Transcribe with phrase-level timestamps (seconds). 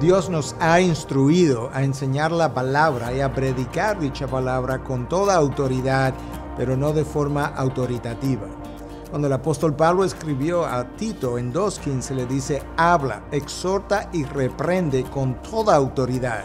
[0.00, 5.34] Dios nos ha instruido a enseñar la palabra y a predicar dicha palabra con toda
[5.34, 6.14] autoridad,
[6.56, 8.46] pero no de forma autoritativa.
[9.10, 15.02] Cuando el apóstol Pablo escribió a Tito en 2.15 le dice, habla, exhorta y reprende
[15.02, 16.44] con toda autoridad.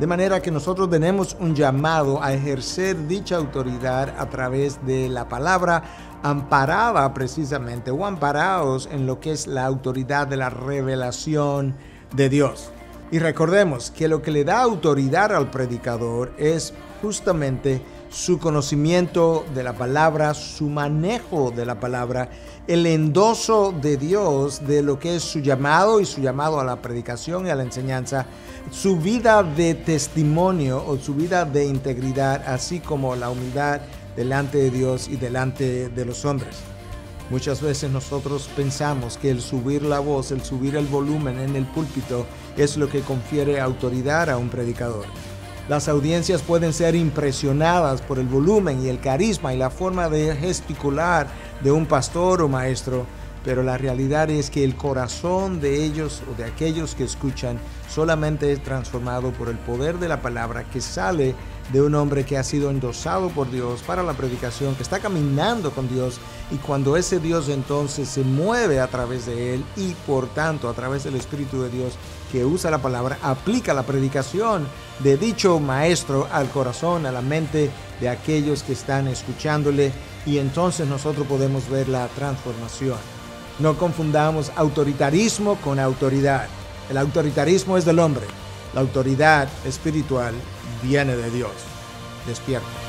[0.00, 5.28] De manera que nosotros tenemos un llamado a ejercer dicha autoridad a través de la
[5.28, 5.82] palabra
[6.22, 11.74] amparada precisamente o amparados en lo que es la autoridad de la revelación
[12.16, 12.72] de Dios.
[13.10, 19.62] Y recordemos que lo que le da autoridad al predicador es justamente su conocimiento de
[19.62, 22.28] la palabra, su manejo de la palabra,
[22.66, 26.82] el endoso de Dios de lo que es su llamado y su llamado a la
[26.82, 28.26] predicación y a la enseñanza,
[28.70, 33.80] su vida de testimonio o su vida de integridad, así como la humildad
[34.16, 36.56] delante de Dios y delante de los hombres.
[37.30, 41.66] Muchas veces nosotros pensamos que el subir la voz, el subir el volumen en el
[41.66, 42.24] púlpito
[42.58, 45.06] es lo que confiere autoridad a un predicador.
[45.68, 50.34] Las audiencias pueden ser impresionadas por el volumen y el carisma y la forma de
[50.34, 51.26] gesticular
[51.62, 53.06] de un pastor o maestro,
[53.44, 57.58] pero la realidad es que el corazón de ellos o de aquellos que escuchan
[57.88, 61.34] solamente es transformado por el poder de la palabra que sale
[61.72, 65.70] de un hombre que ha sido endosado por Dios para la predicación, que está caminando
[65.70, 66.18] con Dios
[66.50, 70.74] y cuando ese Dios entonces se mueve a través de él y por tanto a
[70.74, 71.94] través del Espíritu de Dios
[72.32, 74.66] que usa la palabra, aplica la predicación
[75.00, 79.92] de dicho maestro al corazón, a la mente de aquellos que están escuchándole
[80.26, 82.98] y entonces nosotros podemos ver la transformación.
[83.58, 86.46] No confundamos autoritarismo con autoridad.
[86.90, 88.26] El autoritarismo es del hombre.
[88.74, 90.34] La autoridad espiritual
[90.82, 91.52] viene de Dios.
[92.26, 92.88] Despierta.